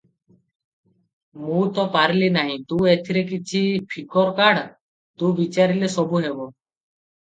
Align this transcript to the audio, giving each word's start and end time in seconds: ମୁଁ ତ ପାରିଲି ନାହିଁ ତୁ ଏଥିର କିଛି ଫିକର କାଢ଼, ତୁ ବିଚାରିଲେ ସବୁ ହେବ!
ମୁଁ 1.41 1.59
ତ 1.75 1.85
ପାରିଲି 1.97 2.31
ନାହିଁ 2.39 2.57
ତୁ 2.73 2.81
ଏଥିର 2.95 3.25
କିଛି 3.35 3.63
ଫିକର 3.95 4.37
କାଢ଼, 4.43 4.69
ତୁ 5.17 5.35
ବିଚାରିଲେ 5.45 5.97
ସବୁ 6.01 6.29
ହେବ! 6.31 6.55